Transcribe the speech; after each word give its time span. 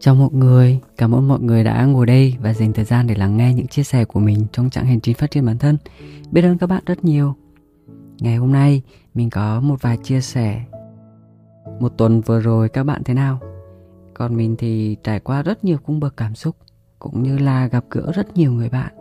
Chào 0.00 0.14
mọi 0.14 0.28
người, 0.32 0.80
cảm 0.96 1.14
ơn 1.14 1.28
mọi 1.28 1.40
người 1.40 1.64
đã 1.64 1.84
ngồi 1.84 2.06
đây 2.06 2.36
và 2.40 2.54
dành 2.54 2.72
thời 2.72 2.84
gian 2.84 3.06
để 3.06 3.14
lắng 3.14 3.36
nghe 3.36 3.54
những 3.54 3.66
chia 3.66 3.82
sẻ 3.82 4.04
của 4.04 4.20
mình 4.20 4.46
trong 4.52 4.70
chặng 4.70 4.86
hành 4.86 5.00
trình 5.00 5.14
phát 5.14 5.30
triển 5.30 5.46
bản 5.46 5.58
thân. 5.58 5.78
Biết 6.30 6.42
ơn 6.42 6.58
các 6.58 6.66
bạn 6.66 6.82
rất 6.86 7.04
nhiều. 7.04 7.34
Ngày 8.20 8.36
hôm 8.36 8.52
nay 8.52 8.82
mình 9.14 9.30
có 9.30 9.60
một 9.60 9.82
vài 9.82 9.98
chia 10.02 10.20
sẻ. 10.20 10.64
Một 11.80 11.88
tuần 11.98 12.20
vừa 12.20 12.40
rồi 12.40 12.68
các 12.68 12.84
bạn 12.84 13.02
thế 13.04 13.14
nào? 13.14 13.40
Còn 14.14 14.36
mình 14.36 14.56
thì 14.58 14.96
trải 15.04 15.20
qua 15.20 15.42
rất 15.42 15.64
nhiều 15.64 15.78
cung 15.78 16.00
bậc 16.00 16.16
cảm 16.16 16.34
xúc 16.34 16.56
cũng 16.98 17.22
như 17.22 17.38
là 17.38 17.66
gặp 17.66 17.84
gỡ 17.90 18.12
rất 18.14 18.36
nhiều 18.36 18.52
người 18.52 18.68
bạn 18.68 18.92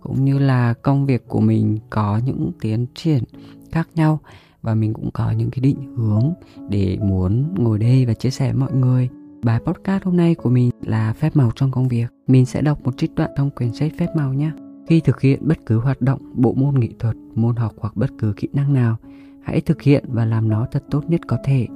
cũng 0.00 0.24
như 0.24 0.38
là 0.38 0.74
công 0.74 1.06
việc 1.06 1.28
của 1.28 1.40
mình 1.40 1.78
có 1.90 2.20
những 2.24 2.52
tiến 2.60 2.86
triển 2.94 3.24
khác 3.72 3.88
nhau 3.94 4.20
và 4.62 4.74
mình 4.74 4.94
cũng 4.94 5.10
có 5.10 5.30
những 5.30 5.50
cái 5.50 5.60
định 5.60 5.96
hướng 5.96 6.32
để 6.68 6.98
muốn 7.00 7.54
ngồi 7.58 7.78
đây 7.78 8.06
và 8.06 8.14
chia 8.14 8.30
sẻ 8.30 8.52
với 8.52 8.60
mọi 8.60 8.72
người 8.72 9.08
Bài 9.46 9.60
podcast 9.66 10.04
hôm 10.04 10.16
nay 10.16 10.34
của 10.34 10.50
mình 10.50 10.70
là 10.82 11.12
phép 11.12 11.36
màu 11.36 11.50
trong 11.56 11.70
công 11.70 11.88
việc. 11.88 12.06
Mình 12.26 12.46
sẽ 12.46 12.62
đọc 12.62 12.78
một 12.84 12.98
trích 12.98 13.14
đoạn 13.14 13.30
trong 13.36 13.50
quyển 13.50 13.72
sách 13.72 13.92
phép 13.98 14.06
màu 14.16 14.32
nhé. 14.32 14.50
Khi 14.88 15.00
thực 15.00 15.20
hiện 15.20 15.40
bất 15.42 15.58
cứ 15.66 15.78
hoạt 15.78 16.00
động, 16.00 16.20
bộ 16.34 16.52
môn 16.52 16.80
nghệ 16.80 16.88
thuật, 16.98 17.16
môn 17.34 17.56
học 17.56 17.72
hoặc 17.78 17.96
bất 17.96 18.10
cứ 18.18 18.32
kỹ 18.36 18.48
năng 18.52 18.74
nào, 18.74 18.96
hãy 19.42 19.60
thực 19.60 19.82
hiện 19.82 20.04
và 20.08 20.24
làm 20.24 20.48
nó 20.48 20.66
thật 20.72 20.84
tốt 20.90 21.04
nhất 21.08 21.20
có 21.26 21.36
thể, 21.44 21.66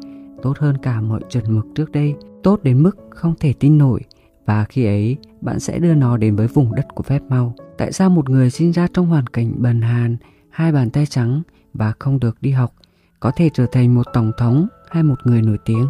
tốt 0.43 0.59
hơn 0.59 0.77
cả 0.83 1.01
mọi 1.01 1.21
chuẩn 1.31 1.55
mực 1.55 1.67
trước 1.75 1.93
đây, 1.93 2.15
tốt 2.43 2.63
đến 2.63 2.83
mức 2.83 2.97
không 3.11 3.35
thể 3.41 3.53
tin 3.53 3.79
nổi 3.79 4.01
và 4.47 4.65
khi 4.65 4.85
ấy 4.85 5.17
bạn 5.41 5.61
sẽ 5.61 5.79
đưa 5.79 5.95
nó 5.95 6.17
đến 6.17 6.37
với 6.37 6.47
vùng 6.47 6.75
đất 6.75 6.87
của 6.95 7.03
phép 7.03 7.23
màu. 7.29 7.55
Tại 7.79 7.93
sao 7.93 8.11
một 8.11 8.31
người 8.31 8.51
sinh 8.51 8.73
ra 8.73 8.87
trong 8.95 9.07
hoàn 9.07 9.27
cảnh 9.27 9.53
bần 9.57 9.81
hàn, 9.81 10.17
hai 10.51 10.73
bàn 10.73 10.91
tay 10.91 11.07
trắng 11.07 11.43
và 11.75 11.93
không 11.99 12.21
được 12.21 12.37
đi 12.41 12.51
học 12.51 12.75
có 13.21 13.31
thể 13.37 13.51
trở 13.55 13.67
thành 13.73 13.95
một 13.95 14.07
tổng 14.13 14.33
thống 14.39 14.67
hay 14.91 15.03
một 15.03 15.17
người 15.25 15.43
nổi 15.43 15.59
tiếng? 15.65 15.87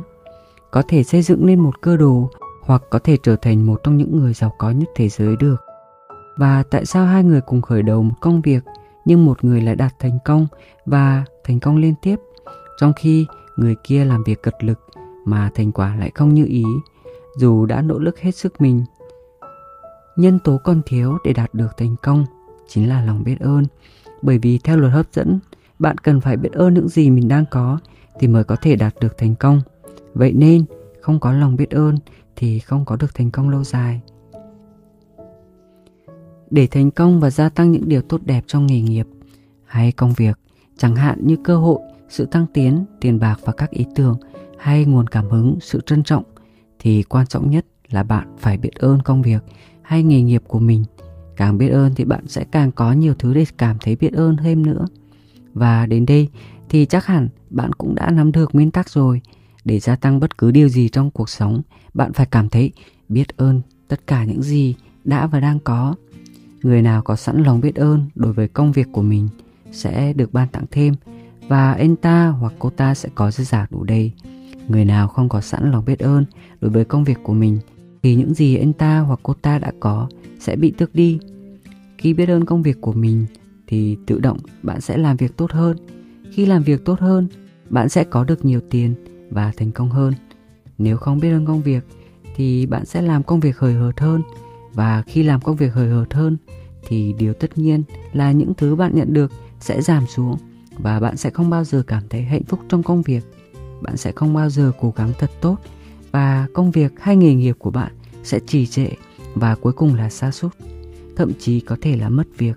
Có 0.71 0.83
thể 0.89 1.03
xây 1.03 1.23
dựng 1.23 1.47
nên 1.47 1.61
một 1.61 1.81
cơ 1.81 1.97
đồ 1.97 2.31
hoặc 2.63 2.83
có 2.91 2.99
thể 2.99 3.17
trở 3.23 3.37
thành 3.37 3.67
một 3.67 3.81
trong 3.85 3.97
những 3.97 4.17
người 4.17 4.35
giàu 4.35 4.55
có 4.59 4.71
nhất 4.71 4.89
thế 4.95 5.09
giới 5.09 5.37
được. 5.37 5.57
Và 6.37 6.63
tại 6.71 6.87
sao 6.87 7.07
hai 7.07 7.25
người 7.25 7.41
cùng 7.41 7.63
khởi 7.63 7.83
đầu 7.83 8.03
một 8.03 8.15
công 8.21 8.41
việc 8.41 8.65
nhưng 9.05 9.25
một 9.25 9.45
người 9.45 9.61
lại 9.61 9.77
đạt 9.77 9.99
thành 9.99 10.19
công 10.25 10.47
và 10.87 11.25
thành 11.45 11.61
công 11.61 11.77
liên 11.77 11.95
tiếp 12.03 12.17
trong 12.81 12.93
khi 12.97 13.27
người 13.57 13.77
kia 13.85 14.05
làm 14.05 14.25
việc 14.25 14.43
cật 14.43 14.65
lực 14.65 14.79
mà 15.25 15.51
thành 15.55 15.73
quả 15.73 15.97
lại 15.97 16.11
không 16.15 16.35
như 16.35 16.45
ý 16.45 16.65
dù 17.37 17.67
đã 17.67 17.83
nỗ 17.83 17.99
lực 17.99 18.19
hết 18.19 18.31
sức 18.37 18.61
mình. 18.61 18.85
Nhân 20.17 20.39
tố 20.39 20.59
còn 20.65 20.83
thiếu 20.87 21.19
để 21.25 21.33
đạt 21.33 21.55
được 21.55 21.77
thành 21.77 21.97
công 22.03 22.27
chính 22.69 22.89
là 22.89 23.05
lòng 23.05 23.25
biết 23.25 23.41
ơn. 23.41 23.65
Bởi 24.23 24.39
vì 24.39 24.59
theo 24.59 24.77
luật 24.77 24.93
hấp 24.93 25.07
dẫn, 25.13 25.39
bạn 25.79 25.99
cần 25.99 26.21
phải 26.21 26.37
biết 26.37 26.53
ơn 26.53 26.75
những 26.75 26.89
gì 26.89 27.11
mình 27.11 27.29
đang 27.29 27.45
có 27.51 27.79
thì 28.21 28.29
mới 28.29 28.45
có 28.45 28.57
thể 28.57 28.77
đạt 28.77 28.95
được 29.01 29.19
thành 29.19 29.35
công. 29.35 29.61
Vậy 30.15 30.33
nên, 30.33 30.65
không 31.01 31.21
có 31.21 31.33
lòng 31.33 31.57
biết 31.57 31.71
ơn 31.71 31.97
thì 32.37 32.59
không 32.59 32.85
có 32.85 32.97
được 32.97 33.15
thành 33.15 33.31
công 33.31 33.51
lâu 33.51 33.65
dài. 33.65 34.01
Để 36.51 36.67
thành 36.67 36.91
công 36.91 37.21
và 37.21 37.31
gia 37.31 37.49
tăng 37.49 37.73
những 37.73 37.89
điều 37.89 38.03
tốt 38.03 38.21
đẹp 38.25 38.45
trong 38.47 38.67
nghề 38.67 38.81
nghiệp 38.81 39.07
hay 39.65 39.93
công 39.93 40.13
việc, 40.13 40.39
chẳng 40.77 40.97
hạn 40.97 41.19
như 41.27 41.37
cơ 41.45 41.57
hội, 41.57 41.79
sự 42.09 42.27
tăng 42.27 42.47
tiến, 42.55 42.85
tiền 43.01 43.19
bạc 43.19 43.37
và 43.45 43.53
các 43.53 43.71
ý 43.71 43.87
tưởng 43.95 44.19
hay 44.59 44.85
nguồn 44.85 45.07
cảm 45.07 45.31
hứng, 45.31 45.59
sự 45.61 45.81
trân 45.87 46.03
trọng 46.03 46.25
thì 46.79 47.03
quan 47.03 47.27
trọng 47.27 47.51
nhất 47.51 47.67
là 47.91 48.03
bạn 48.03 48.37
phải 48.39 48.57
biết 48.57 48.75
ơn 48.75 49.03
công 49.03 49.23
việc 49.23 49.45
hay 49.83 50.03
nghề 50.03 50.23
nghiệp 50.23 50.43
của 50.49 50.59
mình. 50.59 50.85
Càng 51.37 51.59
biết 51.59 51.69
ơn 51.69 51.95
thì 51.95 52.05
bạn 52.05 52.29
sẽ 52.29 52.45
càng 52.53 52.73
có 52.73 52.93
nhiều 52.93 53.15
thứ 53.19 53.35
để 53.35 53.45
cảm 53.59 53.77
thấy 53.81 53.97
biết 53.97 54.13
ơn 54.13 54.37
thêm 54.37 54.67
nữa. 54.67 54.87
Và 55.53 55.87
đến 55.87 56.07
đây 56.07 56.29
thì 56.69 56.87
chắc 56.87 57.07
hẳn 57.07 57.29
bạn 57.51 57.73
cũng 57.73 57.95
đã 57.95 58.11
nắm 58.11 58.33
được 58.33 58.55
nguyên 58.55 58.71
tắc 58.71 58.89
rồi 58.89 59.21
để 59.65 59.79
gia 59.79 59.97
tăng 59.97 60.21
bất 60.21 60.39
cứ 60.39 60.51
điều 60.51 60.69
gì 60.69 60.89
trong 60.89 61.11
cuộc 61.11 61.29
sống, 61.29 61.63
bạn 61.95 62.13
phải 62.13 62.27
cảm 62.27 62.49
thấy 62.49 62.73
biết 63.09 63.37
ơn 63.37 63.61
tất 63.89 64.07
cả 64.07 64.25
những 64.25 64.43
gì 64.43 64.75
đã 65.05 65.27
và 65.27 65.41
đang 65.41 65.59
có. 65.61 65.95
Người 66.63 66.83
nào 66.83 67.03
có 67.03 67.17
sẵn 67.17 67.43
lòng 67.43 67.61
biết 67.61 67.75
ơn 67.75 68.11
đối 68.15 68.33
với 68.33 68.49
công 68.49 68.73
việc 68.73 68.87
của 68.93 69.03
mình 69.03 69.29
sẽ 69.73 70.13
được 70.13 70.33
ban 70.33 70.49
tặng 70.49 70.65
thêm 70.71 70.95
và 71.49 71.73
anh 71.73 71.97
ta 71.97 72.29
hoặc 72.29 72.53
cô 72.59 72.71
ta 72.71 72.95
sẽ 72.95 73.09
có 73.15 73.31
dư 73.31 73.45
giả 73.45 73.67
đủ 73.71 73.85
đầy. 73.85 74.13
Người 74.69 74.85
nào 74.85 75.09
không 75.09 75.29
có 75.29 75.41
sẵn 75.41 75.71
lòng 75.71 75.85
biết 75.85 75.99
ơn 75.99 76.25
đối 76.61 76.71
với 76.71 76.85
công 76.85 77.05
việc 77.05 77.19
của 77.23 77.35
mình 77.35 77.59
thì 78.03 78.15
những 78.15 78.35
gì 78.35 78.57
anh 78.57 78.73
ta 78.73 78.99
hoặc 78.99 79.21
cô 79.23 79.35
ta 79.35 79.59
đã 79.59 79.73
có 79.81 80.09
sẽ 80.41 80.57
bị 80.57 80.71
tước 80.71 80.95
đi. 80.95 81.19
Khi 81.99 82.15
biết 82.15 82.29
ơn 82.29 82.45
công 82.45 82.63
việc 82.63 82.81
của 82.81 82.93
mình 82.93 83.27
thì 83.67 83.97
tự 84.07 84.21
động 84.21 84.39
bạn 84.63 84.81
sẽ 84.81 84.97
làm 84.97 85.17
việc 85.17 85.37
tốt 85.37 85.53
hơn. 85.53 85.77
Khi 86.33 86.47
làm 86.47 86.63
việc 86.63 86.85
tốt 86.85 87.01
hơn, 87.01 87.29
bạn 87.71 87.89
sẽ 87.89 88.05
có 88.05 88.25
được 88.25 88.45
nhiều 88.45 88.61
tiền 88.71 88.95
và 89.31 89.53
thành 89.57 89.73
công 89.73 89.91
hơn. 89.91 90.15
Nếu 90.79 90.97
không 90.97 91.21
biết 91.21 91.31
ơn 91.31 91.47
công 91.47 91.63
việc, 91.63 91.85
thì 92.37 92.67
bạn 92.67 92.87
sẽ 92.87 93.03
làm 93.03 93.23
công 93.23 93.41
việc 93.41 93.59
hời 93.59 93.75
hợt 93.75 94.01
hơn. 94.01 94.23
Và 94.75 95.03
khi 95.07 95.23
làm 95.23 95.41
công 95.41 95.57
việc 95.57 95.75
hời 95.75 95.89
hợt 95.89 96.15
hơn, 96.15 96.37
thì 96.89 97.15
điều 97.19 97.35
tất 97.35 97.59
nhiên 97.59 97.83
là 98.13 98.33
những 98.33 98.55
thứ 98.55 98.75
bạn 98.75 98.95
nhận 98.95 99.13
được 99.13 99.33
sẽ 99.61 99.83
giảm 99.83 100.07
xuống 100.07 100.37
và 100.79 101.01
bạn 101.01 101.17
sẽ 101.17 101.31
không 101.31 101.51
bao 101.51 101.65
giờ 101.65 101.83
cảm 101.87 102.03
thấy 102.11 102.23
hạnh 102.23 102.45
phúc 102.45 102.61
trong 102.69 102.83
công 102.83 103.03
việc. 103.03 103.25
Bạn 103.83 103.97
sẽ 103.97 104.13
không 104.13 104.35
bao 104.35 104.51
giờ 104.51 104.73
cố 104.81 104.93
gắng 104.97 105.13
thật 105.19 105.31
tốt 105.41 105.57
và 106.11 106.47
công 106.55 106.71
việc 106.71 106.93
hay 107.01 107.17
nghề 107.17 107.35
nghiệp 107.35 107.57
của 107.59 107.71
bạn 107.71 107.93
sẽ 108.23 108.41
trì 108.47 108.67
trệ 108.67 108.89
và 109.35 109.55
cuối 109.55 109.73
cùng 109.73 109.95
là 109.95 110.11
sa 110.11 110.31
sút, 110.31 110.57
thậm 111.17 111.33
chí 111.39 111.61
có 111.61 111.77
thể 111.81 111.97
là 111.97 112.09
mất 112.09 112.25
việc. 112.39 112.57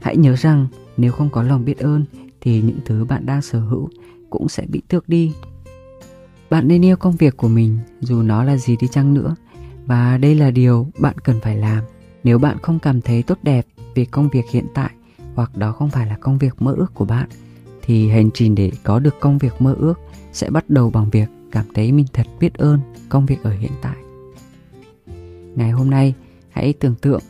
Hãy 0.00 0.16
nhớ 0.16 0.36
rằng 0.36 0.66
nếu 0.96 1.12
không 1.12 1.30
có 1.30 1.42
lòng 1.42 1.64
biết 1.64 1.78
ơn 1.78 2.04
thì 2.40 2.62
những 2.62 2.78
thứ 2.84 3.04
bạn 3.04 3.26
đang 3.26 3.42
sở 3.42 3.60
hữu 3.60 3.88
cũng 4.34 4.48
sẽ 4.48 4.66
bị 4.68 4.82
tước 4.88 5.08
đi. 5.08 5.32
Bạn 6.50 6.68
nên 6.68 6.84
yêu 6.84 6.96
công 6.96 7.16
việc 7.16 7.36
của 7.36 7.48
mình, 7.48 7.78
dù 8.00 8.22
nó 8.22 8.44
là 8.44 8.56
gì 8.56 8.76
đi 8.80 8.88
chăng 8.88 9.14
nữa. 9.14 9.36
Và 9.86 10.18
đây 10.18 10.34
là 10.34 10.50
điều 10.50 10.86
bạn 10.98 11.18
cần 11.18 11.40
phải 11.40 11.56
làm. 11.56 11.84
Nếu 12.24 12.38
bạn 12.38 12.58
không 12.62 12.78
cảm 12.78 13.00
thấy 13.00 13.22
tốt 13.22 13.38
đẹp 13.42 13.66
về 13.94 14.04
công 14.04 14.28
việc 14.28 14.44
hiện 14.50 14.66
tại, 14.74 14.90
hoặc 15.34 15.56
đó 15.56 15.72
không 15.72 15.90
phải 15.90 16.06
là 16.06 16.16
công 16.16 16.38
việc 16.38 16.62
mơ 16.62 16.74
ước 16.76 16.94
của 16.94 17.04
bạn, 17.04 17.28
thì 17.82 18.08
hành 18.08 18.30
trình 18.34 18.54
để 18.54 18.72
có 18.82 18.98
được 18.98 19.20
công 19.20 19.38
việc 19.38 19.52
mơ 19.58 19.74
ước 19.78 20.00
sẽ 20.32 20.50
bắt 20.50 20.70
đầu 20.70 20.90
bằng 20.90 21.10
việc 21.10 21.28
cảm 21.52 21.64
thấy 21.74 21.92
mình 21.92 22.06
thật 22.12 22.26
biết 22.40 22.54
ơn 22.54 22.80
công 23.08 23.26
việc 23.26 23.42
ở 23.42 23.50
hiện 23.50 23.72
tại. 23.82 23.96
Ngày 25.56 25.70
hôm 25.70 25.90
nay, 25.90 26.14
hãy 26.50 26.72
tưởng 26.72 26.94
tượng 26.94 27.22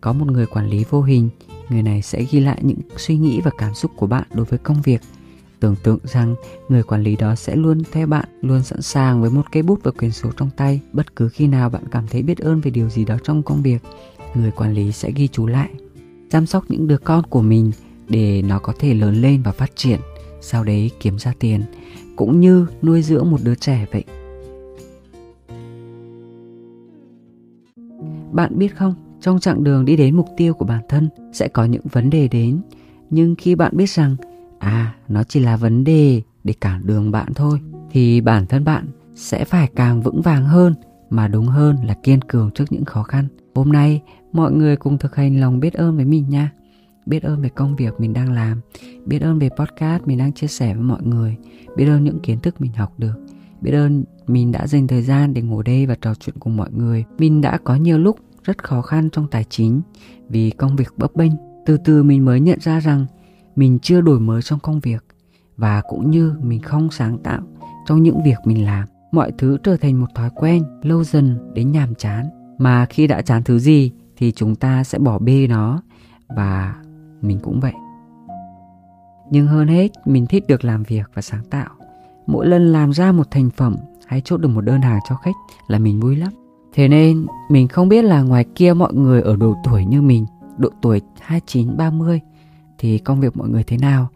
có 0.00 0.12
một 0.12 0.26
người 0.26 0.46
quản 0.46 0.68
lý 0.68 0.84
vô 0.90 1.02
hình. 1.02 1.28
Người 1.68 1.82
này 1.82 2.02
sẽ 2.02 2.24
ghi 2.30 2.40
lại 2.40 2.58
những 2.62 2.78
suy 2.96 3.16
nghĩ 3.16 3.40
và 3.40 3.50
cảm 3.58 3.74
xúc 3.74 3.90
của 3.96 4.06
bạn 4.06 4.24
đối 4.34 4.44
với 4.44 4.58
công 4.58 4.82
việc 4.82 5.00
tưởng 5.62 5.76
tượng 5.82 5.98
rằng 6.04 6.34
người 6.68 6.82
quản 6.82 7.02
lý 7.02 7.16
đó 7.16 7.34
sẽ 7.34 7.56
luôn 7.56 7.82
theo 7.92 8.06
bạn, 8.06 8.28
luôn 8.40 8.62
sẵn 8.62 8.82
sàng 8.82 9.20
với 9.20 9.30
một 9.30 9.42
cây 9.52 9.62
bút 9.62 9.78
và 9.82 9.90
quyển 9.90 10.10
sổ 10.10 10.30
trong 10.36 10.50
tay. 10.56 10.80
Bất 10.92 11.16
cứ 11.16 11.28
khi 11.28 11.46
nào 11.46 11.70
bạn 11.70 11.82
cảm 11.90 12.06
thấy 12.06 12.22
biết 12.22 12.38
ơn 12.38 12.60
về 12.60 12.70
điều 12.70 12.88
gì 12.88 13.04
đó 13.04 13.16
trong 13.24 13.42
công 13.42 13.62
việc, 13.62 13.82
người 14.34 14.50
quản 14.50 14.72
lý 14.72 14.92
sẽ 14.92 15.10
ghi 15.16 15.28
chú 15.28 15.46
lại. 15.46 15.68
Chăm 16.30 16.46
sóc 16.46 16.64
những 16.68 16.86
đứa 16.86 16.98
con 16.98 17.26
của 17.26 17.42
mình 17.42 17.72
để 18.08 18.42
nó 18.42 18.58
có 18.58 18.72
thể 18.78 18.94
lớn 18.94 19.14
lên 19.14 19.42
và 19.42 19.52
phát 19.52 19.76
triển, 19.76 20.00
sau 20.40 20.64
đấy 20.64 20.90
kiếm 21.00 21.18
ra 21.18 21.34
tiền, 21.38 21.62
cũng 22.16 22.40
như 22.40 22.66
nuôi 22.82 23.02
dưỡng 23.02 23.30
một 23.30 23.38
đứa 23.42 23.54
trẻ 23.54 23.86
vậy. 23.92 24.04
Bạn 28.32 28.58
biết 28.58 28.76
không, 28.76 28.94
trong 29.20 29.40
chặng 29.40 29.64
đường 29.64 29.84
đi 29.84 29.96
đến 29.96 30.16
mục 30.16 30.28
tiêu 30.36 30.54
của 30.54 30.64
bản 30.64 30.82
thân 30.88 31.08
sẽ 31.32 31.48
có 31.48 31.64
những 31.64 31.82
vấn 31.92 32.10
đề 32.10 32.28
đến, 32.28 32.60
nhưng 33.10 33.34
khi 33.34 33.54
bạn 33.54 33.76
biết 33.76 33.90
rằng 33.90 34.16
à 34.62 34.94
nó 35.08 35.24
chỉ 35.24 35.40
là 35.40 35.56
vấn 35.56 35.84
đề 35.84 36.22
để 36.44 36.54
cản 36.60 36.86
đường 36.86 37.10
bạn 37.10 37.34
thôi. 37.34 37.58
Thì 37.90 38.20
bản 38.20 38.46
thân 38.46 38.64
bạn 38.64 38.86
sẽ 39.14 39.44
phải 39.44 39.68
càng 39.76 40.02
vững 40.02 40.22
vàng 40.22 40.44
hơn, 40.44 40.74
mà 41.10 41.28
đúng 41.28 41.46
hơn 41.46 41.76
là 41.84 41.94
kiên 42.02 42.20
cường 42.22 42.50
trước 42.50 42.64
những 42.70 42.84
khó 42.84 43.02
khăn. 43.02 43.28
Hôm 43.54 43.72
nay, 43.72 44.02
mọi 44.32 44.52
người 44.52 44.76
cùng 44.76 44.98
thực 44.98 45.16
hành 45.16 45.40
lòng 45.40 45.60
biết 45.60 45.74
ơn 45.74 45.96
với 45.96 46.04
mình 46.04 46.28
nha. 46.28 46.50
Biết 47.06 47.22
ơn 47.22 47.42
về 47.42 47.48
công 47.48 47.76
việc 47.76 48.00
mình 48.00 48.12
đang 48.12 48.32
làm, 48.32 48.60
biết 49.06 49.22
ơn 49.22 49.38
về 49.38 49.48
podcast 49.48 50.02
mình 50.04 50.18
đang 50.18 50.32
chia 50.32 50.46
sẻ 50.46 50.74
với 50.74 50.82
mọi 50.82 51.02
người, 51.02 51.36
biết 51.76 51.86
ơn 51.86 52.04
những 52.04 52.20
kiến 52.20 52.40
thức 52.40 52.60
mình 52.60 52.72
học 52.72 52.92
được, 52.98 53.14
biết 53.60 53.72
ơn 53.72 54.04
mình 54.26 54.52
đã 54.52 54.66
dành 54.66 54.86
thời 54.86 55.02
gian 55.02 55.34
để 55.34 55.42
ngồi 55.42 55.64
đây 55.64 55.86
và 55.86 55.94
trò 56.00 56.14
chuyện 56.14 56.36
cùng 56.38 56.56
mọi 56.56 56.70
người. 56.72 57.04
Mình 57.18 57.40
đã 57.40 57.58
có 57.64 57.74
nhiều 57.74 57.98
lúc 57.98 58.18
rất 58.44 58.64
khó 58.64 58.82
khăn 58.82 59.10
trong 59.10 59.26
tài 59.30 59.44
chính 59.44 59.80
vì 60.28 60.50
công 60.50 60.76
việc 60.76 60.92
bấp 60.96 61.14
bênh. 61.16 61.32
Từ 61.66 61.76
từ 61.84 62.02
mình 62.02 62.24
mới 62.24 62.40
nhận 62.40 62.60
ra 62.60 62.80
rằng 62.80 63.06
mình 63.56 63.78
chưa 63.82 64.00
đổi 64.00 64.20
mới 64.20 64.42
trong 64.42 64.58
công 64.58 64.80
việc 64.80 65.04
và 65.56 65.82
cũng 65.88 66.10
như 66.10 66.34
mình 66.42 66.62
không 66.62 66.90
sáng 66.90 67.18
tạo 67.18 67.42
trong 67.86 68.02
những 68.02 68.22
việc 68.24 68.38
mình 68.44 68.64
làm. 68.64 68.88
Mọi 69.12 69.32
thứ 69.38 69.58
trở 69.62 69.76
thành 69.76 70.00
một 70.00 70.06
thói 70.14 70.30
quen 70.34 70.62
lâu 70.82 71.04
dần 71.04 71.52
đến 71.54 71.72
nhàm 71.72 71.94
chán. 71.94 72.26
Mà 72.58 72.86
khi 72.86 73.06
đã 73.06 73.22
chán 73.22 73.42
thứ 73.42 73.58
gì 73.58 73.92
thì 74.16 74.32
chúng 74.32 74.54
ta 74.54 74.84
sẽ 74.84 74.98
bỏ 74.98 75.18
bê 75.18 75.46
nó 75.46 75.82
và 76.36 76.74
mình 77.22 77.38
cũng 77.42 77.60
vậy. 77.60 77.72
Nhưng 79.30 79.46
hơn 79.46 79.68
hết, 79.68 79.88
mình 80.04 80.26
thích 80.26 80.44
được 80.48 80.64
làm 80.64 80.82
việc 80.82 81.10
và 81.14 81.22
sáng 81.22 81.44
tạo. 81.50 81.68
Mỗi 82.26 82.46
lần 82.46 82.72
làm 82.72 82.92
ra 82.92 83.12
một 83.12 83.30
thành 83.30 83.50
phẩm 83.50 83.76
hay 84.06 84.20
chốt 84.24 84.36
được 84.36 84.48
một 84.48 84.60
đơn 84.60 84.80
hàng 84.80 85.00
cho 85.08 85.16
khách 85.16 85.34
là 85.68 85.78
mình 85.78 86.00
vui 86.00 86.16
lắm. 86.16 86.32
Thế 86.74 86.88
nên, 86.88 87.26
mình 87.50 87.68
không 87.68 87.88
biết 87.88 88.02
là 88.02 88.22
ngoài 88.22 88.44
kia 88.54 88.74
mọi 88.74 88.94
người 88.94 89.22
ở 89.22 89.36
độ 89.36 89.54
tuổi 89.64 89.84
như 89.84 90.02
mình, 90.02 90.26
độ 90.58 90.70
tuổi 90.82 91.00
29 91.20 91.76
30 91.76 92.20
thì 92.82 92.98
công 92.98 93.20
việc 93.20 93.36
mọi 93.36 93.48
người 93.48 93.64
thế 93.64 93.78
nào? 93.78 94.08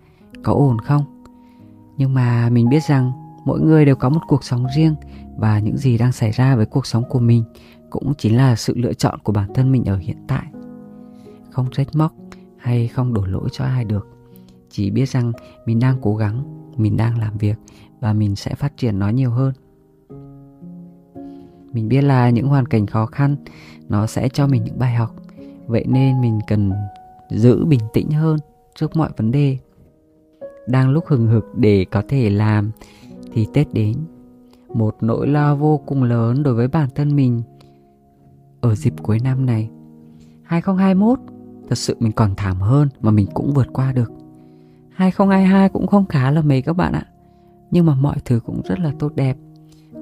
Có 0.43 0.53
ổn 0.53 0.79
không? 0.79 1.25
Nhưng 1.97 2.15
mà 2.15 2.51
mình 2.51 2.69
biết 2.69 2.85
rằng 2.85 3.13
mỗi 3.45 3.61
người 3.61 3.85
đều 3.85 3.97
có 3.97 4.09
một 4.09 4.21
cuộc 4.29 4.45
sống 4.45 4.67
riêng 4.77 4.95
và 5.37 5.59
những 5.59 5.77
gì 5.77 5.99
đang 5.99 6.13
xảy 6.13 6.31
ra 6.31 6.57
với 6.57 6.67
cuộc 6.67 6.87
sống 6.87 7.05
của 7.09 7.19
mình 7.19 7.45
cũng 7.91 8.15
chính 8.19 8.37
là 8.37 8.57
sự 8.57 8.75
lựa 8.77 8.93
chọn 8.93 9.19
của 9.19 9.33
bản 9.33 9.55
thân 9.55 9.73
mình 9.73 9.85
ở 9.85 9.97
hiện 9.97 10.17
tại. 10.29 10.45
Không 11.51 11.67
trách 11.73 11.87
móc 11.95 12.13
hay 12.57 12.89
không 12.89 13.15
đổ 13.15 13.25
lỗi 13.25 13.49
cho 13.53 13.65
ai 13.65 13.85
được. 13.85 14.09
Chỉ 14.71 14.91
biết 14.91 15.09
rằng 15.09 15.33
mình 15.67 15.81
đang 15.81 15.99
cố 16.03 16.17
gắng, 16.17 16.43
mình 16.77 16.97
đang 16.97 17.19
làm 17.19 17.39
việc 17.39 17.59
và 18.01 18.13
mình 18.13 18.37
sẽ 18.37 18.55
phát 18.55 18.77
triển 18.77 18.99
nó 18.99 19.09
nhiều 19.09 19.31
hơn. 19.31 19.53
Mình 21.73 21.89
biết 21.89 22.03
là 22.03 22.31
những 22.31 22.49
hoàn 22.49 22.67
cảnh 22.67 22.87
khó 22.87 23.07
khăn, 23.07 23.37
nó 23.89 24.07
sẽ 24.07 24.29
cho 24.29 24.47
mình 24.47 24.65
những 24.65 24.79
bài 24.79 24.95
học. 24.95 25.17
Vậy 25.67 25.85
nên 25.89 26.21
mình 26.21 26.39
cần 26.47 26.73
giữ 27.31 27.65
bình 27.65 27.81
tĩnh 27.93 28.11
hơn 28.11 28.39
trước 28.76 28.96
mọi 28.96 29.11
vấn 29.17 29.31
đề. 29.31 29.58
Đang 30.67 30.90
lúc 30.90 31.05
hừng 31.06 31.26
hực 31.26 31.44
để 31.56 31.87
có 31.90 32.02
thể 32.08 32.31
làm, 32.31 32.70
thì 33.32 33.46
tết 33.55 33.75
đến. 33.75 33.96
Một 34.75 34.96
nỗi 35.00 35.28
lo 35.28 35.56
vô 35.56 35.81
cùng 35.87 36.02
lớn 36.02 36.43
đối 36.43 36.55
với 36.55 36.69
bản 36.69 36.88
thân 36.94 37.17
mình. 37.17 37.43
Ở 38.61 38.75
dịp 38.75 38.94
cuối 39.02 39.19
năm 39.25 39.46
này 39.46 39.70
2021 40.43 41.19
thật 41.69 41.78
sự 41.78 41.96
mình 42.00 42.12
còn 42.12 42.34
thảm 42.37 42.61
hơn 42.61 42.88
mà 43.00 43.11
mình 43.11 43.26
cũng 43.34 43.55
vượt 43.55 43.67
qua 43.73 43.93
được. 43.93 44.12
2022 44.94 45.69
cũng 45.69 45.87
không 45.87 46.06
khá 46.06 46.31
là 46.31 46.43
mấy 46.43 46.62
các 46.62 46.72
bạn 46.72 46.93
ạ. 46.93 47.06
Nhưng 47.70 47.87
mà 47.87 47.94
mọi 47.94 48.17
thứ 48.25 48.40
cũng 48.46 48.61
rất 48.64 48.79
là 48.81 48.93
tốt 48.99 49.12
đẹp. 49.14 49.37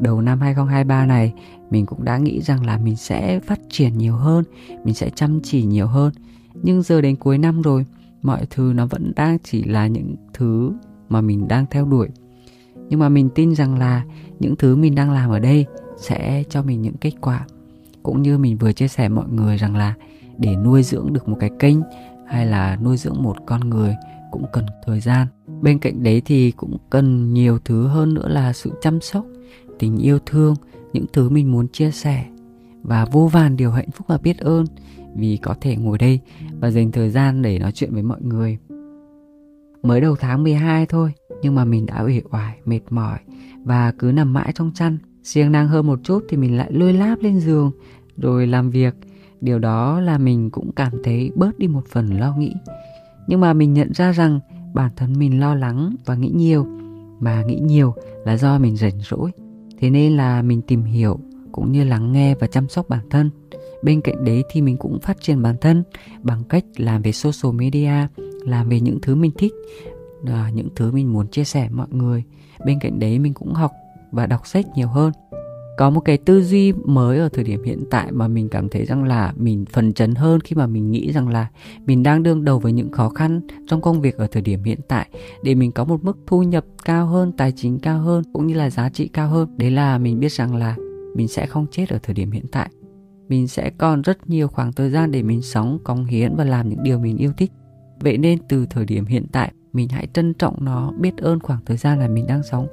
Đầu 0.00 0.20
năm 0.20 0.40
2023 0.40 1.06
này, 1.06 1.32
mình 1.70 1.86
cũng 1.86 2.04
đã 2.04 2.18
nghĩ 2.18 2.40
rằng 2.40 2.66
là 2.66 2.78
mình 2.78 2.96
sẽ 2.96 3.40
phát 3.40 3.60
triển 3.68 3.98
nhiều 3.98 4.16
hơn, 4.16 4.44
mình 4.84 4.94
sẽ 4.94 5.10
chăm 5.10 5.40
chỉ 5.42 5.62
nhiều 5.62 5.86
hơn. 5.86 6.12
Nhưng 6.62 6.82
giờ 6.82 7.00
đến 7.00 7.16
cuối 7.16 7.38
năm 7.38 7.62
rồi 7.62 7.86
mọi 8.24 8.46
thứ 8.50 8.72
nó 8.74 8.86
vẫn 8.86 9.12
đang 9.16 9.38
chỉ 9.44 9.64
là 9.64 9.86
những 9.86 10.14
thứ 10.34 10.72
mà 11.08 11.20
mình 11.20 11.48
đang 11.48 11.66
theo 11.70 11.86
đuổi. 11.86 12.08
Nhưng 12.88 13.00
mà 13.00 13.08
mình 13.08 13.28
tin 13.34 13.54
rằng 13.54 13.78
là 13.78 14.04
những 14.40 14.56
thứ 14.56 14.76
mình 14.76 14.94
đang 14.94 15.10
làm 15.10 15.30
ở 15.30 15.38
đây 15.38 15.66
sẽ 15.96 16.44
cho 16.48 16.62
mình 16.62 16.82
những 16.82 16.96
kết 16.96 17.12
quả. 17.20 17.46
Cũng 18.02 18.22
như 18.22 18.38
mình 18.38 18.56
vừa 18.56 18.72
chia 18.72 18.88
sẻ 18.88 19.08
mọi 19.08 19.28
người 19.28 19.56
rằng 19.56 19.76
là 19.76 19.94
để 20.38 20.56
nuôi 20.56 20.82
dưỡng 20.82 21.12
được 21.12 21.28
một 21.28 21.36
cái 21.40 21.50
kênh 21.58 21.76
hay 22.26 22.46
là 22.46 22.78
nuôi 22.82 22.96
dưỡng 22.96 23.22
một 23.22 23.36
con 23.46 23.70
người 23.70 23.94
cũng 24.30 24.44
cần 24.52 24.66
thời 24.86 25.00
gian. 25.00 25.26
Bên 25.62 25.78
cạnh 25.78 26.02
đấy 26.02 26.22
thì 26.24 26.50
cũng 26.50 26.76
cần 26.90 27.34
nhiều 27.34 27.58
thứ 27.64 27.86
hơn 27.86 28.14
nữa 28.14 28.28
là 28.28 28.52
sự 28.52 28.70
chăm 28.82 29.00
sóc, 29.00 29.26
tình 29.78 29.98
yêu 29.98 30.18
thương, 30.26 30.54
những 30.92 31.04
thứ 31.12 31.28
mình 31.28 31.52
muốn 31.52 31.68
chia 31.68 31.90
sẻ. 31.90 32.24
Và 32.82 33.04
vô 33.04 33.26
vàn 33.32 33.56
điều 33.56 33.70
hạnh 33.70 33.90
phúc 33.90 34.06
và 34.08 34.18
biết 34.18 34.38
ơn 34.38 34.64
vì 35.16 35.36
có 35.36 35.54
thể 35.60 35.76
ngồi 35.76 35.98
đây 35.98 36.20
và 36.60 36.70
dành 36.70 36.92
thời 36.92 37.10
gian 37.10 37.42
để 37.42 37.58
nói 37.58 37.72
chuyện 37.72 37.92
với 37.92 38.02
mọi 38.02 38.22
người. 38.22 38.58
Mới 39.82 40.00
đầu 40.00 40.16
tháng 40.16 40.42
12 40.42 40.86
thôi, 40.86 41.12
nhưng 41.42 41.54
mà 41.54 41.64
mình 41.64 41.86
đã 41.86 42.02
uể 42.02 42.22
oải, 42.30 42.58
mệt 42.64 42.80
mỏi 42.90 43.18
và 43.64 43.92
cứ 43.98 44.12
nằm 44.12 44.32
mãi 44.32 44.52
trong 44.54 44.72
chăn. 44.74 44.98
Siêng 45.22 45.52
năng 45.52 45.68
hơn 45.68 45.86
một 45.86 45.98
chút 46.02 46.24
thì 46.28 46.36
mình 46.36 46.56
lại 46.56 46.72
lôi 46.72 46.92
láp 46.92 47.22
lên 47.22 47.40
giường 47.40 47.70
rồi 48.16 48.46
làm 48.46 48.70
việc. 48.70 48.94
Điều 49.40 49.58
đó 49.58 50.00
là 50.00 50.18
mình 50.18 50.50
cũng 50.50 50.72
cảm 50.72 50.92
thấy 51.04 51.30
bớt 51.34 51.58
đi 51.58 51.68
một 51.68 51.86
phần 51.88 52.18
lo 52.20 52.36
nghĩ. 52.36 52.52
Nhưng 53.26 53.40
mà 53.40 53.52
mình 53.52 53.72
nhận 53.72 53.92
ra 53.92 54.12
rằng 54.12 54.40
bản 54.74 54.90
thân 54.96 55.18
mình 55.18 55.40
lo 55.40 55.54
lắng 55.54 55.96
và 56.04 56.14
nghĩ 56.14 56.30
nhiều 56.34 56.66
mà 57.20 57.42
nghĩ 57.42 57.58
nhiều 57.62 57.94
là 58.24 58.36
do 58.36 58.58
mình 58.58 58.76
rảnh 58.76 59.00
rỗi 59.00 59.30
thế 59.78 59.90
nên 59.90 60.16
là 60.16 60.42
mình 60.42 60.62
tìm 60.62 60.82
hiểu 60.84 61.18
cũng 61.52 61.72
như 61.72 61.84
lắng 61.84 62.12
nghe 62.12 62.34
và 62.34 62.46
chăm 62.46 62.68
sóc 62.68 62.88
bản 62.88 63.08
thân 63.10 63.30
bên 63.82 64.00
cạnh 64.00 64.24
đấy 64.24 64.42
thì 64.50 64.60
mình 64.60 64.76
cũng 64.76 65.00
phát 65.00 65.20
triển 65.20 65.42
bản 65.42 65.56
thân 65.60 65.82
bằng 66.22 66.42
cách 66.48 66.64
làm 66.76 67.02
về 67.02 67.12
social 67.12 67.56
media 67.56 68.06
làm 68.44 68.68
về 68.68 68.80
những 68.80 68.98
thứ 69.02 69.14
mình 69.14 69.30
thích 69.38 69.52
à, 70.26 70.50
những 70.54 70.68
thứ 70.76 70.92
mình 70.92 71.12
muốn 71.12 71.28
chia 71.28 71.44
sẻ 71.44 71.68
mọi 71.72 71.86
người. 71.90 72.22
Bên 72.66 72.78
cạnh 72.78 72.98
đấy 72.98 73.18
mình 73.18 73.34
cũng 73.34 73.54
học 73.54 73.72
và 74.12 74.26
đọc 74.26 74.46
sách 74.46 74.66
nhiều 74.76 74.88
hơn. 74.88 75.12
Có 75.78 75.90
một 75.90 76.00
cái 76.00 76.18
tư 76.18 76.42
duy 76.42 76.72
mới 76.72 77.18
ở 77.18 77.28
thời 77.28 77.44
điểm 77.44 77.62
hiện 77.62 77.84
tại 77.90 78.12
mà 78.12 78.28
mình 78.28 78.48
cảm 78.48 78.68
thấy 78.68 78.84
rằng 78.84 79.04
là 79.04 79.32
mình 79.36 79.64
phần 79.72 79.92
chấn 79.92 80.14
hơn 80.14 80.40
khi 80.40 80.56
mà 80.56 80.66
mình 80.66 80.90
nghĩ 80.90 81.12
rằng 81.12 81.28
là 81.28 81.48
mình 81.86 82.02
đang 82.02 82.22
đương 82.22 82.44
đầu 82.44 82.58
với 82.58 82.72
những 82.72 82.92
khó 82.92 83.08
khăn 83.08 83.40
trong 83.66 83.80
công 83.80 84.00
việc 84.00 84.16
ở 84.16 84.26
thời 84.26 84.42
điểm 84.42 84.62
hiện 84.62 84.80
tại 84.88 85.08
để 85.42 85.54
mình 85.54 85.72
có 85.72 85.84
một 85.84 86.04
mức 86.04 86.18
thu 86.26 86.42
nhập 86.42 86.64
cao 86.84 87.06
hơn 87.06 87.32
tài 87.32 87.52
chính 87.56 87.78
cao 87.78 87.98
hơn 87.98 88.22
cũng 88.32 88.46
như 88.46 88.54
là 88.54 88.70
giá 88.70 88.88
trị 88.88 89.08
cao 89.08 89.28
hơn. 89.28 89.48
Đấy 89.56 89.70
là 89.70 89.98
mình 89.98 90.20
biết 90.20 90.32
rằng 90.32 90.56
là 90.56 90.76
mình 91.14 91.28
sẽ 91.28 91.46
không 91.46 91.66
chết 91.70 91.88
ở 91.88 91.98
thời 92.02 92.14
điểm 92.14 92.30
hiện 92.30 92.46
tại 92.52 92.70
mình 93.28 93.48
sẽ 93.48 93.70
còn 93.78 94.02
rất 94.02 94.30
nhiều 94.30 94.48
khoảng 94.48 94.72
thời 94.72 94.90
gian 94.90 95.10
để 95.10 95.22
mình 95.22 95.42
sống, 95.42 95.78
cống 95.84 96.04
hiến 96.04 96.36
và 96.36 96.44
làm 96.44 96.68
những 96.68 96.82
điều 96.82 96.98
mình 96.98 97.16
yêu 97.16 97.32
thích. 97.36 97.52
Vậy 98.00 98.18
nên 98.18 98.38
từ 98.48 98.66
thời 98.66 98.84
điểm 98.84 99.04
hiện 99.04 99.26
tại, 99.32 99.52
mình 99.72 99.88
hãy 99.88 100.08
trân 100.12 100.34
trọng 100.34 100.64
nó, 100.64 100.92
biết 101.00 101.16
ơn 101.16 101.40
khoảng 101.40 101.64
thời 101.66 101.76
gian 101.76 101.98
là 101.98 102.08
mình 102.08 102.26
đang 102.26 102.42
sống. 102.42 102.66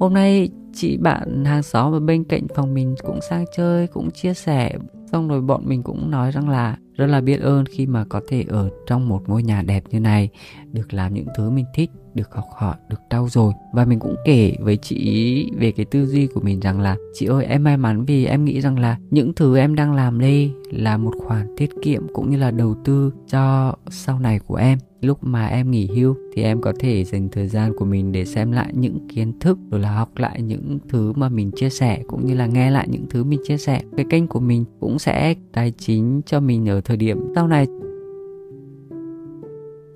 Hôm 0.00 0.14
nay, 0.14 0.48
chị 0.72 0.96
bạn 0.96 1.44
hàng 1.44 1.62
xóm 1.62 1.92
ở 1.92 2.00
bên 2.00 2.24
cạnh 2.24 2.46
phòng 2.54 2.74
mình 2.74 2.94
cũng 3.02 3.18
sang 3.30 3.44
chơi, 3.56 3.86
cũng 3.86 4.10
chia 4.10 4.34
sẻ. 4.34 4.78
Xong 5.12 5.28
rồi 5.28 5.40
bọn 5.40 5.62
mình 5.66 5.82
cũng 5.82 6.10
nói 6.10 6.30
rằng 6.30 6.48
là 6.48 6.78
rất 6.96 7.06
là 7.06 7.20
biết 7.20 7.40
ơn 7.40 7.64
khi 7.66 7.86
mà 7.86 8.04
có 8.04 8.20
thể 8.28 8.44
ở 8.48 8.70
trong 8.86 9.08
một 9.08 9.22
ngôi 9.26 9.42
nhà 9.42 9.62
đẹp 9.62 9.84
như 9.90 10.00
này, 10.00 10.28
được 10.72 10.94
làm 10.94 11.14
những 11.14 11.26
thứ 11.36 11.50
mình 11.50 11.64
thích, 11.74 11.90
được 12.14 12.34
học 12.34 12.44
hỏi, 12.56 12.74
được 12.88 13.00
trau 13.10 13.28
dồi. 13.28 13.52
Và 13.72 13.84
mình 13.84 13.98
cũng 13.98 14.16
kể 14.24 14.56
với 14.60 14.76
chị 14.76 15.50
về 15.56 15.72
cái 15.72 15.86
tư 15.86 16.06
duy 16.06 16.26
của 16.26 16.40
mình 16.40 16.60
rằng 16.60 16.80
là, 16.80 16.96
chị 17.14 17.26
ơi, 17.26 17.44
em 17.44 17.64
may 17.64 17.76
mắn 17.76 18.04
vì 18.04 18.24
em 18.24 18.44
nghĩ 18.44 18.60
rằng 18.60 18.78
là 18.78 18.98
những 19.10 19.34
thứ 19.34 19.56
em 19.56 19.74
đang 19.74 19.94
làm 19.94 20.20
đây 20.20 20.52
là 20.70 20.96
một 20.96 21.12
khoản 21.18 21.54
tiết 21.56 21.70
kiệm 21.82 22.02
cũng 22.12 22.30
như 22.30 22.36
là 22.36 22.50
đầu 22.50 22.76
tư 22.84 23.12
cho 23.28 23.74
sau 23.90 24.18
này 24.18 24.38
của 24.38 24.56
em 24.56 24.78
lúc 25.04 25.24
mà 25.24 25.46
em 25.46 25.70
nghỉ 25.70 25.86
hưu 25.86 26.16
thì 26.34 26.42
em 26.42 26.60
có 26.60 26.72
thể 26.78 27.04
dành 27.04 27.28
thời 27.32 27.48
gian 27.48 27.72
của 27.76 27.84
mình 27.84 28.12
để 28.12 28.24
xem 28.24 28.52
lại 28.52 28.68
những 28.72 29.08
kiến 29.08 29.38
thức 29.40 29.58
rồi 29.70 29.80
là 29.80 29.90
học 29.90 30.10
lại 30.16 30.42
những 30.42 30.78
thứ 30.88 31.12
mà 31.16 31.28
mình 31.28 31.50
chia 31.50 31.70
sẻ 31.70 32.02
cũng 32.06 32.26
như 32.26 32.34
là 32.34 32.46
nghe 32.46 32.70
lại 32.70 32.88
những 32.90 33.06
thứ 33.10 33.24
mình 33.24 33.40
chia 33.44 33.56
sẻ 33.56 33.82
cái 33.96 34.06
kênh 34.10 34.26
của 34.26 34.40
mình 34.40 34.64
cũng 34.80 34.98
sẽ 34.98 35.34
tài 35.52 35.70
chính 35.78 36.20
cho 36.26 36.40
mình 36.40 36.68
ở 36.68 36.80
thời 36.80 36.96
điểm 36.96 37.32
sau 37.34 37.48
này 37.48 37.66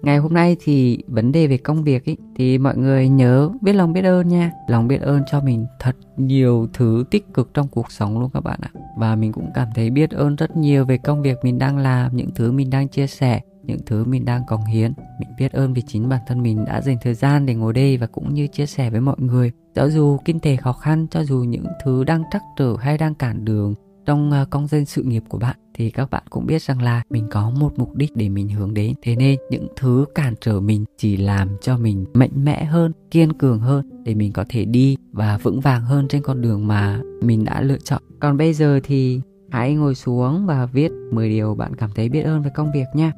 Ngày 0.03 0.19
hôm 0.19 0.35
nay 0.35 0.57
thì 0.61 0.99
vấn 1.07 1.33
đề 1.33 1.47
về 1.47 1.57
công 1.57 1.85
việc 1.85 2.05
ý, 2.05 2.17
thì 2.37 2.59
mọi 2.59 2.77
người 2.77 3.09
nhớ 3.09 3.51
biết 3.61 3.73
lòng 3.73 3.93
biết 3.93 4.05
ơn 4.05 4.29
nha. 4.29 4.53
Lòng 4.69 4.89
biết 4.89 5.01
ơn 5.01 5.23
cho 5.31 5.41
mình 5.41 5.67
thật 5.81 5.97
nhiều 6.17 6.67
thứ 6.73 7.05
tích 7.11 7.35
cực 7.35 7.55
trong 7.55 7.69
cuộc 7.69 7.93
sống 7.93 8.21
luôn 8.21 8.31
các 8.35 8.41
bạn 8.41 8.59
ạ. 8.63 8.71
Và 8.97 9.17
mình 9.17 9.33
cũng 9.33 9.51
cảm 9.55 9.69
thấy 9.75 9.91
biết 9.91 10.11
ơn 10.11 10.37
rất 10.37 10.57
nhiều 10.57 10.85
về 10.85 10.99
công 10.99 11.23
việc 11.23 11.37
mình 11.43 11.59
đang 11.59 11.79
làm, 11.79 12.17
những 12.17 12.31
thứ 12.35 12.53
mình 12.53 12.71
đang 12.71 12.89
chia 12.89 13.07
sẻ, 13.07 13.41
những 13.69 13.81
thứ 13.87 14.05
mình 14.05 14.25
đang 14.25 14.47
cống 14.47 14.65
hiến. 14.65 14.93
Mình 15.21 15.29
biết 15.39 15.53
ơn 15.53 15.75
vì 15.75 15.83
chính 15.83 16.09
bản 16.09 16.21
thân 16.27 16.43
mình 16.43 16.65
đã 16.65 16.81
dành 16.81 16.97
thời 17.03 17.15
gian 17.15 17.47
để 17.47 17.55
ngồi 17.55 17.73
đây 17.73 17.97
và 17.97 18.07
cũng 18.07 18.35
như 18.35 18.47
chia 18.47 18.67
sẻ 18.67 18.91
với 18.91 19.01
mọi 19.01 19.17
người. 19.19 19.53
Cho 19.75 19.89
dù 19.89 20.19
kinh 20.25 20.41
tế 20.41 20.57
khó 20.57 20.73
khăn, 20.73 21.07
cho 21.11 21.25
dù 21.25 21.39
những 21.39 21.67
thứ 21.85 22.05
đang 22.05 22.23
trắc 22.33 22.43
trở 22.59 22.77
hay 22.81 22.99
đang 22.99 23.15
cản 23.15 23.45
đường 23.45 23.75
trong 24.09 24.31
à, 24.31 24.45
công 24.51 24.67
dân 24.67 24.85
sự 24.85 25.03
nghiệp 25.03 25.23
của 25.29 25.39
bạn 25.39 25.57
thì 25.75 25.91
các 25.91 26.11
bạn 26.11 26.23
cũng 26.31 26.47
biết 26.47 26.63
rằng 26.63 26.83
là 26.83 27.03
mình 27.11 27.27
có 27.31 27.51
một 27.51 27.73
mục 27.77 27.97
đích 27.97 28.17
để 28.17 28.29
mình 28.29 28.49
hướng 28.49 28.75
đến 28.75 28.95
thế 29.03 29.17
nên 29.17 29.39
những 29.51 29.67
thứ 29.77 30.05
cản 30.15 30.35
trở 30.41 30.61
mình 30.61 30.85
chỉ 30.99 31.17
làm 31.17 31.49
cho 31.61 31.79
mình 31.79 32.05
mạnh 32.15 32.45
mẽ 32.45 32.65
hơn 32.65 32.93
kiên 33.11 33.33
cường 33.33 33.61
hơn 33.61 34.03
để 34.05 34.15
mình 34.15 34.33
có 34.33 34.45
thể 34.49 34.65
đi 34.65 34.97
và 35.13 35.39
vững 35.39 35.61
vàng 35.61 35.83
hơn 35.83 36.09
trên 36.09 36.23
con 36.23 36.41
đường 36.41 36.67
mà 36.67 37.01
mình 37.23 37.45
đã 37.45 37.61
lựa 37.61 37.79
chọn 37.79 38.03
còn 38.21 38.37
bây 38.37 38.55
giờ 38.55 38.81
thì 38.85 39.21
hãy 39.51 39.75
ngồi 39.75 39.95
xuống 39.95 40.47
và 40.47 40.67
viết 40.67 40.93
10 41.13 41.29
điều 41.29 41.55
bạn 41.55 41.77
cảm 41.77 41.91
thấy 41.95 42.09
biết 42.09 42.23
ơn 42.23 42.43
về 42.43 42.51
công 42.55 42.73
việc 42.73 42.87
nha 42.95 43.13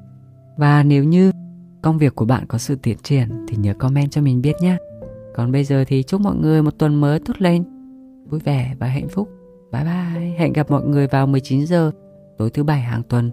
và 0.61 0.83
nếu 0.83 1.05
như 1.05 1.31
công 1.83 1.99
việc 1.99 2.14
của 2.14 2.25
bạn 2.25 2.47
có 2.49 2.59
sự 2.59 2.76
tiến 2.83 2.97
triển 3.02 3.29
thì 3.49 3.57
nhớ 3.57 3.75
comment 3.75 4.11
cho 4.11 4.23
mình 4.23 4.43
biết 4.43 4.52
nhé. 4.61 4.76
Còn 5.35 5.52
bây 5.52 5.64
giờ 5.64 5.85
thì 5.87 6.02
chúc 6.02 6.21
mọi 6.21 6.37
người 6.37 6.62
một 6.62 6.79
tuần 6.79 7.00
mới 7.00 7.21
tốt 7.21 7.35
lên 7.38 7.64
vui 8.26 8.40
vẻ 8.40 8.75
và 8.79 8.87
hạnh 8.87 9.09
phúc. 9.09 9.29
Bye 9.73 9.85
bye, 9.85 10.35
hẹn 10.38 10.52
gặp 10.52 10.71
mọi 10.71 10.85
người 10.85 11.07
vào 11.07 11.26
19 11.26 11.67
giờ 11.67 11.90
tối 12.38 12.50
thứ 12.50 12.64
bảy 12.64 12.81
hàng 12.81 13.02
tuần 13.02 13.31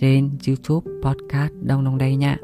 trên 0.00 0.30
YouTube 0.46 0.90
Podcast 1.02 1.52
Đông 1.62 1.84
Đông 1.84 1.98
Đây 1.98 2.16
nha. 2.16 2.38